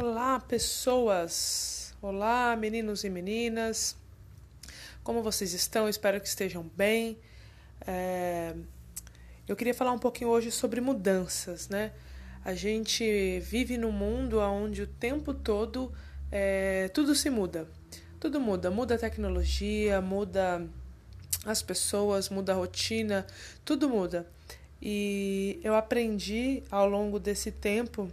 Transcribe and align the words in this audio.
Olá, 0.00 0.38
pessoas! 0.38 1.92
Olá, 2.00 2.54
meninos 2.54 3.02
e 3.02 3.10
meninas! 3.10 3.96
Como 5.02 5.24
vocês 5.24 5.52
estão? 5.52 5.88
Espero 5.88 6.20
que 6.20 6.28
estejam 6.28 6.70
bem. 6.76 7.18
É... 7.84 8.54
Eu 9.48 9.56
queria 9.56 9.74
falar 9.74 9.90
um 9.90 9.98
pouquinho 9.98 10.30
hoje 10.30 10.52
sobre 10.52 10.80
mudanças, 10.80 11.68
né? 11.68 11.90
A 12.44 12.54
gente 12.54 13.40
vive 13.40 13.76
num 13.76 13.90
mundo 13.90 14.38
onde 14.38 14.82
o 14.82 14.86
tempo 14.86 15.34
todo 15.34 15.92
é... 16.30 16.86
tudo 16.94 17.12
se 17.12 17.28
muda. 17.28 17.68
Tudo 18.20 18.40
muda. 18.40 18.70
Muda 18.70 18.94
a 18.94 18.98
tecnologia, 18.98 20.00
muda 20.00 20.64
as 21.44 21.60
pessoas, 21.60 22.28
muda 22.28 22.52
a 22.52 22.54
rotina, 22.54 23.26
tudo 23.64 23.88
muda. 23.88 24.28
E 24.80 25.58
eu 25.64 25.74
aprendi 25.74 26.62
ao 26.70 26.88
longo 26.88 27.18
desse 27.18 27.50
tempo 27.50 28.08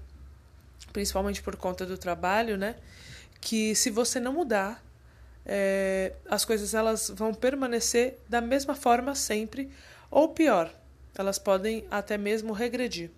principalmente 0.92 1.42
por 1.42 1.56
conta 1.56 1.86
do 1.86 1.98
trabalho, 1.98 2.58
né? 2.58 2.76
Que 3.42 3.76
se 3.76 3.90
você 3.90 4.20
não 4.20 4.34
mudar, 4.34 4.84
é, 5.46 6.14
as 6.30 6.44
coisas 6.44 6.74
elas 6.74 7.10
vão 7.14 7.34
permanecer 7.34 8.18
da 8.28 8.42
mesma 8.42 8.76
forma 8.76 9.14
sempre, 9.14 9.70
ou 10.10 10.30
pior, 10.30 10.74
elas 11.18 11.38
podem 11.38 11.86
até 11.92 12.18
mesmo 12.18 12.54
regredir. 12.54 13.12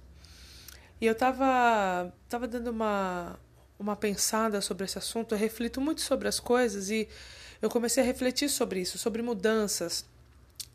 E 0.99 1.05
eu 1.05 1.13
estava 1.13 2.11
tava 2.27 2.47
dando 2.47 2.69
uma, 2.69 3.39
uma 3.79 3.95
pensada 3.95 4.59
sobre 4.61 4.85
esse 4.85 4.97
assunto, 4.97 5.33
eu 5.35 5.39
reflito 5.39 5.79
muito 5.79 6.01
sobre 6.01 6.27
as 6.27 6.39
coisas 6.39 6.89
e 6.89 7.07
eu 7.61 7.69
comecei 7.69 8.03
a 8.03 8.05
refletir 8.05 8.49
sobre 8.49 8.81
isso, 8.81 8.97
sobre 8.97 9.21
mudanças 9.21 10.05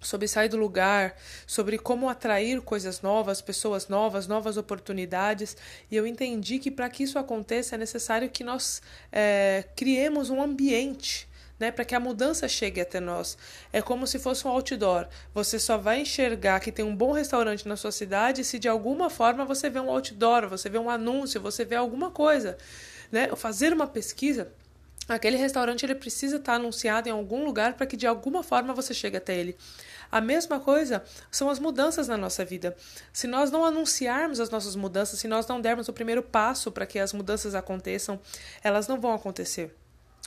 sobre 0.03 0.29
sair 0.29 0.49
do 0.49 0.57
lugar, 0.57 1.17
sobre 1.47 1.79
como 1.79 2.09
atrair 2.09 2.61
coisas 2.61 3.01
novas, 3.01 3.41
pessoas 3.41 3.89
novas, 3.89 4.27
novas 4.27 4.57
oportunidades. 4.57 5.57
E 5.91 5.97
eu 5.97 6.07
entendi 6.07 6.59
que 6.59 6.71
para 6.71 6.89
que 6.91 7.05
isso 7.05 7.19
aconteça 7.19 7.77
é 7.77 7.79
necessário 7.79 8.29
que 8.29 8.45
nós 8.45 8.83
é, 9.11 9.65
criemos 9.77 10.31
um 10.31 10.43
ambiente. 10.43 11.31
Né, 11.61 11.71
para 11.71 11.85
que 11.85 11.95
a 11.95 12.01
mudança 12.01 12.49
chegue 12.49 12.81
até 12.81 12.99
nós. 12.99 13.39
É 13.73 13.81
como 13.81 14.05
se 14.05 14.19
fosse 14.19 14.45
um 14.45 14.51
outdoor. 14.51 15.07
Você 15.33 15.61
só 15.61 15.79
vai 15.79 16.01
enxergar 16.01 16.59
que 16.59 16.73
tem 16.73 16.85
um 16.85 16.97
bom 16.97 17.13
restaurante 17.13 17.69
na 17.69 17.77
sua 17.77 17.93
cidade 17.93 18.43
se 18.43 18.59
de 18.59 18.67
alguma 18.67 19.09
forma 19.09 19.45
você 19.45 19.71
vê 19.71 19.79
um 19.79 19.89
outdoor, 19.89 20.49
você 20.49 20.69
vê 20.69 20.77
um 20.77 20.91
anúncio, 20.91 21.41
você 21.41 21.65
vê 21.65 21.77
alguma 21.77 22.11
coisa. 22.11 22.59
Né? 23.13 23.29
Fazer 23.37 23.73
uma 23.73 23.87
pesquisa 23.87 24.53
aquele 25.15 25.37
restaurante 25.37 25.85
ele 25.85 25.95
precisa 25.95 26.37
estar 26.37 26.55
anunciado 26.55 27.09
em 27.09 27.13
algum 27.13 27.45
lugar 27.45 27.75
para 27.75 27.87
que 27.87 27.97
de 27.97 28.07
alguma 28.07 28.43
forma 28.43 28.75
você 28.75 28.95
chegue 28.95 29.17
até 29.17 29.37
ele. 29.37 29.57
A 30.11 30.21
mesma 30.21 30.61
coisa 30.61 31.03
são 31.31 31.49
as 31.49 31.59
mudanças 31.59 32.07
na 32.09 32.17
nossa 32.17 32.45
vida. 32.45 32.77
Se 33.13 33.27
nós 33.27 33.51
não 33.51 33.65
anunciarmos 33.65 34.41
as 34.41 34.51
nossas 34.51 34.77
mudanças, 34.77 35.19
se 35.19 35.27
nós 35.27 35.47
não 35.47 35.61
dermos 35.61 35.89
o 35.89 35.93
primeiro 35.93 36.23
passo 36.23 36.71
para 36.71 36.87
que 36.87 36.99
as 36.99 37.13
mudanças 37.13 37.55
aconteçam, 37.55 38.21
elas 38.63 38.87
não 38.87 39.01
vão 39.01 39.15
acontecer. 39.15 39.75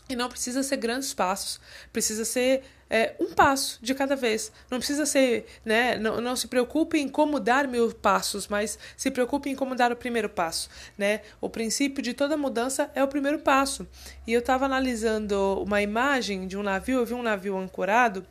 E 0.08 0.16
não 0.16 0.30
precisa 0.30 0.62
ser 0.62 0.78
grandes 0.78 1.14
passos, 1.14 1.60
precisa 1.92 2.24
ser 2.24 2.64
é, 2.90 3.16
um 3.20 3.34
passo 3.34 3.80
de 3.82 3.96
cada 3.96 4.16
vez. 4.16 4.52
Não 4.70 4.78
precisa 4.78 5.06
ser, 5.06 5.48
né? 5.64 5.98
Não, 5.98 6.22
não 6.22 6.36
se 6.36 6.48
preocupe 6.48 7.00
em 7.00 7.10
como 7.10 7.40
dar 7.40 7.68
mil 7.68 7.92
passos, 7.94 8.48
mas 8.48 8.78
se 8.96 9.10
preocupe 9.10 9.50
em 9.50 9.56
como 9.56 9.76
dar 9.76 9.92
o 9.92 9.96
primeiro 9.96 10.30
passo, 10.30 10.70
né? 10.98 11.22
O 11.42 11.50
princípio 11.50 12.04
de 12.04 12.14
toda 12.14 12.38
mudança 12.38 12.92
é 12.94 13.04
o 13.04 13.08
primeiro 13.08 13.40
passo. 13.40 13.88
E 14.28 14.34
eu 14.34 14.40
estava 14.40 14.66
analisando 14.66 15.64
uma 15.64 15.82
imagem 15.82 16.48
de 16.48 16.58
um 16.58 16.64
navio, 16.64 17.00
eu 17.00 17.06
vi 17.06 17.14
um 17.14 17.24
navio 17.24 17.58
ancorado 17.58 18.26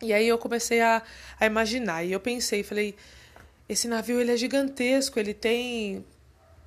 e 0.00 0.12
aí 0.12 0.26
eu 0.26 0.38
comecei 0.38 0.80
a, 0.80 1.02
a 1.38 1.46
imaginar. 1.46 2.04
E 2.04 2.12
eu 2.12 2.20
pensei, 2.20 2.62
falei, 2.62 2.96
esse 3.68 3.86
navio 3.86 4.20
ele 4.20 4.32
é 4.32 4.36
gigantesco, 4.36 5.18
ele 5.18 5.34
tem 5.34 6.04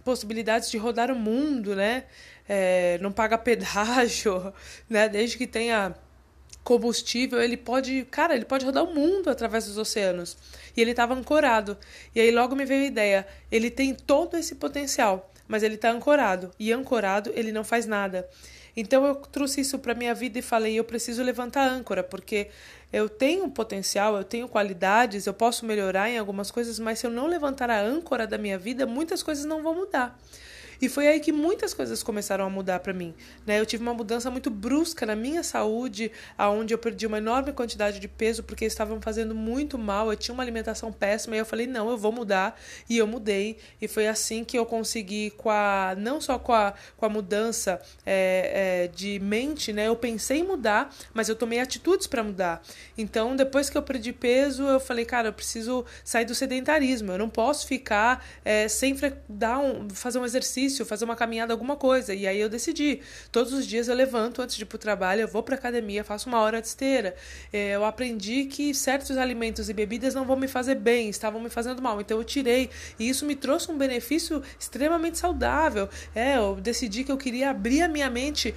possibilidades 0.06 0.70
de 0.70 0.78
rodar 0.78 1.12
o 1.12 1.16
mundo, 1.16 1.76
né? 1.76 2.06
É, 2.48 2.98
não 3.02 3.12
paga 3.12 3.38
pedágio, 3.38 4.54
né? 4.90 5.10
Desde 5.10 5.38
que 5.38 5.48
tenha 5.48 5.96
combustível, 6.64 7.42
ele 7.42 7.56
pode, 7.56 8.06
cara, 8.10 8.36
ele 8.36 8.44
pode 8.44 8.66
rodar 8.66 8.84
o 8.84 8.94
mundo 8.94 9.30
através 9.30 9.66
dos 9.68 9.78
oceanos. 9.78 10.36
E 10.76 10.82
ele 10.82 10.92
estava 10.92 11.14
ancorado. 11.14 11.78
E 12.14 12.20
aí 12.20 12.32
logo 12.32 12.56
me 12.56 12.66
veio 12.66 12.84
a 12.84 12.88
ideia, 12.88 13.28
ele 13.52 13.70
tem 13.70 13.94
todo 13.94 14.36
esse 14.36 14.56
potencial, 14.56 15.32
mas 15.48 15.62
ele 15.62 15.76
está 15.76 15.92
ancorado. 15.92 16.52
E 16.60 16.74
ancorado, 16.74 17.32
ele 17.36 17.52
não 17.52 17.64
faz 17.64 17.86
nada. 17.86 18.28
Então 18.76 19.06
eu 19.06 19.16
trouxe 19.16 19.62
isso 19.62 19.80
para 19.80 19.94
minha 19.94 20.14
vida 20.14 20.40
e 20.40 20.42
falei, 20.42 20.78
eu 20.78 20.84
preciso 20.84 21.24
levantar 21.24 21.70
âncora, 21.70 22.04
porque 22.04 22.50
eu 22.92 23.08
tenho 23.08 23.50
potencial, 23.50 24.18
eu 24.18 24.24
tenho 24.24 24.50
qualidades, 24.50 25.26
eu 25.26 25.34
posso 25.34 25.66
melhorar 25.66 26.10
em 26.10 26.18
algumas 26.18 26.52
coisas, 26.52 26.78
mas 26.78 27.00
se 27.00 27.08
eu 27.08 27.12
não 27.12 27.28
levantar 27.28 27.70
a 27.70 27.80
âncora 27.80 28.28
da 28.28 28.38
minha 28.38 28.58
vida, 28.58 28.86
muitas 28.86 29.24
coisas 29.24 29.46
não 29.46 29.64
vão 29.64 29.76
mudar. 29.76 30.20
E 30.82 30.90
foi 30.90 31.08
aí 31.08 31.20
que 31.20 31.32
muitas 31.32 31.74
coisas 31.74 32.04
começaram 32.04 32.46
a 32.46 32.50
mudar 32.50 32.80
para 32.80 32.94
mim. 32.94 33.14
Né? 33.46 33.60
Eu 33.60 33.66
tive 33.66 33.84
uma 33.84 33.94
mudança 33.94 34.30
muito 34.30 34.50
brusca 34.50 35.06
na 35.06 35.16
minha 35.16 35.44
saúde, 35.44 36.12
aonde 36.38 36.74
eu 36.74 36.78
perdi 36.78 37.08
uma 37.08 37.18
enorme 37.18 37.54
quantidade 37.54 38.00
de 38.00 38.08
peso 38.08 38.44
porque 38.44 38.66
estavam 38.66 39.02
fazendo 39.02 39.34
muito 39.34 39.78
mal. 39.78 40.12
Eu 40.12 40.18
tinha 40.18 40.34
uma 40.34 40.44
alimentação 40.44 40.92
péssima 40.92 41.36
e 41.36 41.40
eu 41.40 41.46
falei 41.46 41.68
não, 41.68 41.90
eu 41.90 41.98
vou 41.98 42.12
mudar 42.12 42.60
e 42.90 42.98
eu 42.98 43.08
mudei. 43.08 43.58
E 43.82 43.88
foi 43.88 44.08
assim 44.08 44.44
que 44.44 44.58
eu 44.58 44.66
consegui 44.66 45.32
com 45.32 45.50
a 45.50 45.96
não 45.98 46.20
só 46.20 46.38
com 46.38 46.54
a, 46.54 46.74
com 46.98 47.06
a 47.06 47.10
mudança 47.10 47.82
é, 48.06 48.86
é, 48.86 48.88
de 48.88 49.20
mente, 49.20 49.72
né? 49.72 49.88
Eu 49.88 49.96
pensei 49.96 50.40
em 50.40 50.44
mudar, 50.44 50.94
mas 51.14 51.30
eu 51.30 51.36
tomei 51.36 51.60
atitudes 51.60 52.08
para 52.08 52.24
mudar. 52.24 52.62
Então 52.98 53.36
depois 53.36 53.70
que 53.70 53.78
eu 53.78 53.82
perdi 53.82 54.12
peso, 54.14 54.64
eu 54.64 54.80
falei 54.80 55.06
cara, 55.06 55.30
eu 55.30 55.34
preciso 55.34 55.86
sair 56.04 56.26
do 56.26 56.36
sedentarismo. 56.36 57.12
Eu 57.12 57.18
não 57.18 57.30
posso 57.30 57.68
ficar 57.68 58.26
é, 58.44 58.68
sem 58.68 58.96
dar 59.28 59.60
um, 59.60 59.90
fazer 59.90 60.20
um 60.20 60.26
exercício 60.26 60.65
exercício, 60.66 60.86
fazer 60.86 61.06
uma 61.06 61.16
caminhada, 61.16 61.54
alguma 61.54 61.76
coisa. 61.76 62.14
E 62.14 62.28
aí 62.28 62.40
eu 62.40 62.50
decidi. 62.50 63.02
Todos 63.32 63.54
os 63.54 63.66
dias 63.66 63.88
eu 63.88 63.96
levanto 63.96 64.42
antes 64.42 64.56
de 64.56 64.64
ir 64.64 64.66
para 64.66 64.76
o 64.76 64.80
trabalho, 64.80 65.22
eu 65.22 65.28
vou 65.28 65.44
para 65.44 65.56
academia, 65.56 66.04
faço 66.04 66.28
uma 66.28 66.40
hora 66.40 66.62
de 66.62 66.68
esteira. 66.68 67.16
É, 67.54 67.76
eu 67.76 67.86
aprendi 67.86 68.46
que 68.46 68.74
certos 68.74 69.18
alimentos 69.18 69.70
e 69.70 69.74
bebidas 69.74 70.14
não 70.14 70.26
vão 70.26 70.36
me 70.36 70.48
fazer 70.48 70.76
bem, 70.76 71.10
estavam 71.10 71.42
me 71.42 71.50
fazendo 71.50 71.82
mal. 71.82 72.02
Então 72.02 72.18
eu 72.18 72.24
tirei. 72.24 72.70
E 73.00 73.08
isso 73.08 73.26
me 73.26 73.36
trouxe 73.36 73.72
um 73.72 73.78
benefício 73.78 74.42
extremamente 74.60 75.18
saudável. 75.18 75.88
É, 76.14 76.38
eu 76.38 76.56
decidi 76.56 77.04
que 77.04 77.12
eu 77.12 77.18
queria 77.18 77.50
abrir 77.50 77.82
a 77.82 77.88
minha 77.88 78.10
mente 78.10 78.54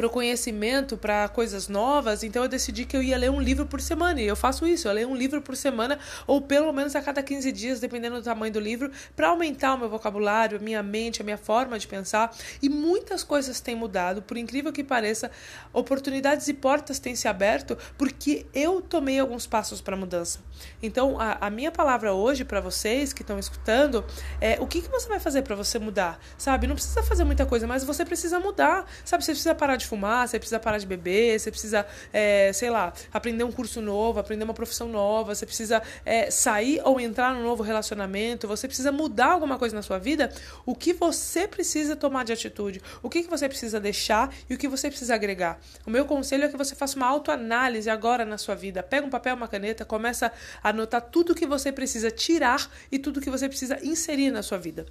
para 0.00 0.06
o 0.06 0.10
conhecimento, 0.10 0.96
para 0.96 1.28
coisas 1.28 1.68
novas, 1.68 2.22
então 2.22 2.42
eu 2.42 2.48
decidi 2.48 2.86
que 2.86 2.96
eu 2.96 3.02
ia 3.02 3.18
ler 3.18 3.30
um 3.30 3.38
livro 3.38 3.66
por 3.66 3.82
semana. 3.82 4.18
E 4.18 4.26
eu 4.26 4.34
faço 4.34 4.66
isso, 4.66 4.88
eu 4.88 4.94
leio 4.94 5.08
um 5.10 5.14
livro 5.14 5.42
por 5.42 5.54
semana, 5.54 5.98
ou 6.26 6.40
pelo 6.40 6.72
menos 6.72 6.96
a 6.96 7.02
cada 7.02 7.22
15 7.22 7.52
dias, 7.52 7.80
dependendo 7.80 8.16
do 8.16 8.22
tamanho 8.22 8.50
do 8.50 8.58
livro, 8.58 8.90
para 9.14 9.28
aumentar 9.28 9.74
o 9.74 9.78
meu 9.78 9.90
vocabulário, 9.90 10.56
a 10.56 10.58
minha 10.58 10.82
mente, 10.82 11.20
a 11.20 11.24
minha 11.24 11.36
forma 11.36 11.78
de 11.78 11.86
pensar. 11.86 12.34
E 12.62 12.70
muitas 12.70 13.22
coisas 13.22 13.60
têm 13.60 13.76
mudado, 13.76 14.22
por 14.22 14.38
incrível 14.38 14.72
que 14.72 14.82
pareça, 14.82 15.30
oportunidades 15.70 16.48
e 16.48 16.54
portas 16.54 16.98
têm 16.98 17.14
se 17.14 17.28
aberto 17.28 17.76
porque 17.98 18.46
eu 18.54 18.80
tomei 18.80 19.18
alguns 19.18 19.46
passos 19.46 19.82
para 19.82 19.98
mudança. 19.98 20.38
Então, 20.82 21.20
a, 21.20 21.46
a, 21.46 21.50
minha 21.50 21.70
palavra 21.70 22.14
hoje 22.14 22.42
para 22.42 22.58
vocês 22.58 23.12
que 23.12 23.20
estão 23.20 23.38
escutando 23.38 24.02
é 24.40 24.56
o 24.60 24.66
que, 24.66 24.80
que 24.80 24.88
você 24.88 25.06
vai 25.08 25.20
fazer 25.20 25.42
para 25.42 25.54
você 25.54 25.78
mudar, 25.78 26.18
sabe? 26.38 26.66
Não 26.66 26.74
precisa 26.74 27.02
fazer 27.02 27.24
muita 27.24 27.44
coisa, 27.44 27.66
mas 27.66 27.84
você 27.84 28.02
precisa 28.02 28.40
mudar, 28.40 28.86
sabe? 29.04 29.22
Você 29.22 29.32
precisa 29.32 29.54
parar 29.54 29.76
de 29.76 29.89
fumar, 29.90 30.28
você 30.28 30.38
precisa 30.38 30.60
parar 30.60 30.78
de 30.78 30.86
beber, 30.86 31.38
você 31.38 31.50
precisa, 31.50 31.84
é, 32.12 32.52
sei 32.52 32.70
lá, 32.70 32.92
aprender 33.12 33.42
um 33.42 33.50
curso 33.50 33.80
novo, 33.80 34.20
aprender 34.20 34.44
uma 34.44 34.54
profissão 34.54 34.88
nova, 34.88 35.34
você 35.34 35.44
precisa 35.44 35.82
é, 36.04 36.30
sair 36.30 36.80
ou 36.84 37.00
entrar 37.00 37.34
num 37.34 37.42
novo 37.42 37.62
relacionamento, 37.62 38.46
você 38.46 38.68
precisa 38.68 38.92
mudar 38.92 39.32
alguma 39.32 39.58
coisa 39.58 39.74
na 39.74 39.82
sua 39.82 39.98
vida, 39.98 40.32
o 40.64 40.74
que 40.74 40.92
você 40.92 41.48
precisa 41.48 41.96
tomar 41.96 42.24
de 42.24 42.32
atitude, 42.32 42.80
o 43.02 43.10
que, 43.10 43.24
que 43.24 43.30
você 43.30 43.48
precisa 43.48 43.80
deixar 43.80 44.32
e 44.48 44.54
o 44.54 44.58
que 44.58 44.68
você 44.68 44.88
precisa 44.88 45.14
agregar. 45.14 45.58
O 45.84 45.90
meu 45.90 46.04
conselho 46.04 46.44
é 46.44 46.48
que 46.48 46.56
você 46.56 46.74
faça 46.74 46.96
uma 46.96 47.06
autoanálise 47.06 47.90
agora 47.90 48.24
na 48.24 48.38
sua 48.38 48.54
vida. 48.54 48.82
Pega 48.82 49.06
um 49.06 49.10
papel, 49.10 49.34
uma 49.34 49.48
caneta, 49.48 49.84
começa 49.84 50.32
a 50.62 50.68
anotar 50.68 51.02
tudo 51.02 51.34
que 51.34 51.46
você 51.46 51.72
precisa 51.72 52.10
tirar 52.10 52.70
e 52.92 52.98
tudo 52.98 53.20
que 53.20 53.30
você 53.30 53.48
precisa 53.48 53.78
inserir 53.84 54.30
na 54.30 54.42
sua 54.42 54.58
vida 54.58 54.86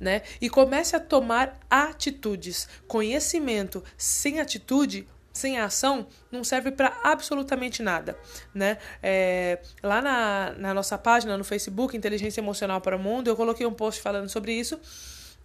né? 0.00 0.22
E 0.40 0.48
comece 0.48 0.96
a 0.96 1.00
tomar 1.00 1.60
atitudes. 1.68 2.66
Conhecimento 2.88 3.84
sem 3.96 4.40
atitude 4.40 5.06
sem 5.32 5.60
ação 5.60 6.08
não 6.30 6.42
serve 6.42 6.72
para 6.72 6.98
absolutamente 7.04 7.82
nada, 7.82 8.18
né? 8.52 8.78
É, 9.00 9.60
lá 9.80 10.02
na, 10.02 10.54
na 10.58 10.74
nossa 10.74 10.98
página 10.98 11.38
no 11.38 11.44
Facebook 11.44 11.96
Inteligência 11.96 12.40
Emocional 12.40 12.80
para 12.80 12.96
o 12.96 12.98
Mundo 12.98 13.28
eu 13.28 13.36
coloquei 13.36 13.64
um 13.64 13.72
post 13.72 14.02
falando 14.02 14.28
sobre 14.28 14.52
isso 14.52 14.80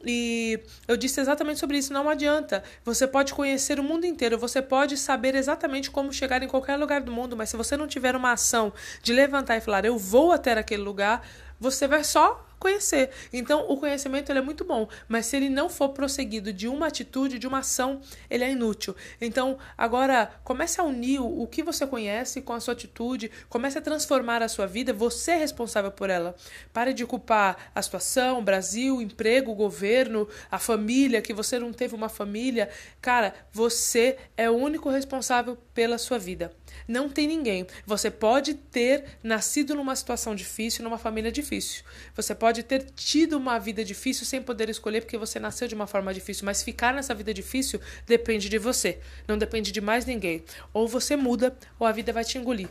e 0.03 0.59
eu 0.87 0.95
disse 0.95 1.19
exatamente 1.19 1.59
sobre 1.59 1.77
isso. 1.77 1.91
Não 1.91 2.07
adianta. 2.07 2.63
Você 2.83 3.07
pode 3.07 3.33
conhecer 3.33 3.79
o 3.79 3.83
mundo 3.83 4.05
inteiro, 4.05 4.37
você 4.37 4.61
pode 4.61 4.97
saber 4.97 5.35
exatamente 5.35 5.89
como 5.89 6.13
chegar 6.13 6.43
em 6.43 6.47
qualquer 6.47 6.77
lugar 6.77 7.01
do 7.01 7.11
mundo, 7.11 7.35
mas 7.35 7.49
se 7.49 7.57
você 7.57 7.75
não 7.75 7.87
tiver 7.87 8.15
uma 8.15 8.33
ação 8.33 8.71
de 9.01 9.13
levantar 9.13 9.57
e 9.57 9.61
falar, 9.61 9.85
eu 9.85 9.97
vou 9.97 10.31
até 10.31 10.53
aquele 10.53 10.83
lugar, 10.83 11.25
você 11.59 11.87
vai 11.87 12.03
só 12.03 12.44
conhecer. 12.59 13.09
Então, 13.31 13.65
o 13.69 13.77
conhecimento 13.77 14.31
ele 14.31 14.39
é 14.39 14.41
muito 14.41 14.63
bom, 14.63 14.87
mas 15.07 15.25
se 15.25 15.35
ele 15.35 15.49
não 15.49 15.69
for 15.69 15.89
prosseguido 15.89 16.51
de 16.51 16.67
uma 16.67 16.87
atitude, 16.87 17.39
de 17.39 17.47
uma 17.47 17.59
ação, 17.59 18.01
ele 18.29 18.43
é 18.43 18.51
inútil. 18.51 18.95
Então, 19.19 19.57
agora, 19.77 20.31
comece 20.43 20.79
a 20.79 20.83
unir 20.83 21.19
o 21.21 21.47
que 21.47 21.63
você 21.63 21.85
conhece 21.85 22.41
com 22.41 22.53
a 22.53 22.59
sua 22.59 22.73
atitude, 22.73 23.31
comece 23.49 23.77
a 23.77 23.81
transformar 23.81 24.41
a 24.41 24.47
sua 24.47 24.67
vida, 24.67 24.93
você 24.93 25.31
é 25.31 25.37
responsável 25.37 25.91
por 25.91 26.09
ela. 26.09 26.35
Pare 26.73 26.93
de 26.93 27.05
culpar 27.05 27.71
a 27.73 27.81
situação, 27.81 28.39
o 28.39 28.41
Brasil, 28.41 28.97
o 28.97 29.01
emprego, 29.01 29.51
o 29.51 29.55
governo, 29.55 30.27
a 30.49 30.59
família, 30.59 31.21
que 31.21 31.33
você 31.33 31.59
não 31.59 31.71
teve 31.73 31.95
uma 31.95 32.09
família. 32.09 32.69
Cara, 33.01 33.33
você 33.51 34.17
é 34.37 34.49
o 34.49 34.55
único 34.55 34.89
responsável 34.89 35.57
pela 35.73 35.97
sua 35.97 36.17
vida. 36.17 36.51
Não 36.87 37.09
tem 37.09 37.27
ninguém. 37.27 37.65
Você 37.85 38.09
pode 38.11 38.53
ter 38.53 39.05
nascido 39.23 39.75
numa 39.75 39.95
situação 39.95 40.35
difícil, 40.35 40.83
numa 40.83 40.97
família 40.97 41.31
difícil. 41.31 41.83
Você 42.15 42.33
pode 42.33 42.63
ter 42.63 42.83
tido 42.95 43.37
uma 43.37 43.59
vida 43.59 43.83
difícil 43.83 44.25
sem 44.25 44.41
poder 44.41 44.69
escolher 44.69 45.01
porque 45.01 45.17
você 45.17 45.39
nasceu 45.39 45.67
de 45.67 45.75
uma 45.75 45.87
forma 45.87 46.13
difícil, 46.13 46.45
mas 46.45 46.63
ficar 46.63 46.93
nessa 46.93 47.13
vida 47.13 47.33
difícil 47.33 47.79
depende 48.05 48.49
de 48.49 48.57
você, 48.57 48.99
não 49.27 49.37
depende 49.37 49.71
de 49.71 49.81
mais 49.81 50.05
ninguém. 50.05 50.43
Ou 50.73 50.87
você 50.87 51.15
muda 51.15 51.57
ou 51.79 51.87
a 51.87 51.91
vida 51.91 52.13
vai 52.13 52.23
te 52.23 52.37
engolir. 52.37 52.69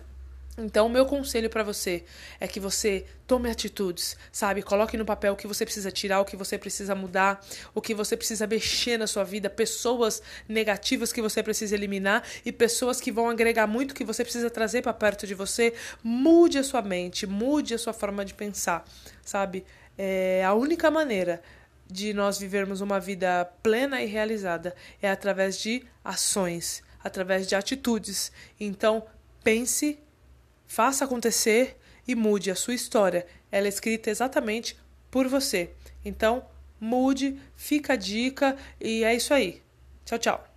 Então, 0.56 0.86
o 0.86 0.88
meu 0.88 1.04
conselho 1.04 1.50
para 1.50 1.64
você 1.64 2.04
é 2.38 2.46
que 2.46 2.60
você 2.60 3.04
tome 3.26 3.50
atitudes, 3.50 4.16
sabe? 4.30 4.62
Coloque 4.62 4.96
no 4.96 5.04
papel 5.04 5.32
o 5.32 5.36
que 5.36 5.48
você 5.48 5.64
precisa 5.64 5.90
tirar, 5.90 6.20
o 6.20 6.24
que 6.24 6.36
você 6.36 6.56
precisa 6.56 6.94
mudar, 6.94 7.44
o 7.74 7.80
que 7.80 7.92
você 7.92 8.16
precisa 8.16 8.46
mexer 8.46 8.96
na 8.96 9.08
sua 9.08 9.24
vida, 9.24 9.50
pessoas 9.50 10.22
negativas 10.48 11.12
que 11.12 11.20
você 11.20 11.42
precisa 11.42 11.74
eliminar 11.74 12.22
e 12.44 12.52
pessoas 12.52 13.00
que 13.00 13.10
vão 13.10 13.28
agregar 13.28 13.66
muito 13.66 13.94
que 13.94 14.04
você 14.04 14.22
precisa 14.22 14.48
trazer 14.48 14.82
para 14.82 14.92
perto 14.92 15.26
de 15.26 15.34
você. 15.34 15.74
Mude 16.02 16.58
a 16.58 16.62
sua 16.62 16.82
mente, 16.82 17.26
mude 17.26 17.74
a 17.74 17.78
sua 17.78 17.92
forma 17.92 18.24
de 18.24 18.32
pensar, 18.32 18.84
sabe? 19.24 19.64
É 19.98 20.44
a 20.44 20.54
única 20.54 20.88
maneira 20.88 21.42
de 21.90 22.14
nós 22.14 22.38
vivermos 22.38 22.80
uma 22.80 23.00
vida 23.00 23.44
plena 23.60 24.00
e 24.02 24.06
realizada 24.06 24.74
é 25.02 25.10
através 25.10 25.58
de 25.58 25.84
ações, 26.04 26.82
através 27.02 27.46
de 27.48 27.56
atitudes. 27.56 28.30
Então, 28.58 29.04
pense 29.42 29.98
Faça 30.66 31.04
acontecer 31.04 31.78
e 32.06 32.14
mude 32.14 32.50
a 32.50 32.54
sua 32.54 32.74
história. 32.74 33.26
Ela 33.50 33.66
é 33.66 33.68
escrita 33.68 34.10
exatamente 34.10 34.76
por 35.10 35.28
você. 35.28 35.70
Então, 36.04 36.44
mude, 36.80 37.40
fica 37.56 37.94
a 37.94 37.96
dica 37.96 38.56
e 38.80 39.04
é 39.04 39.14
isso 39.14 39.32
aí. 39.32 39.62
Tchau, 40.04 40.18
tchau. 40.18 40.53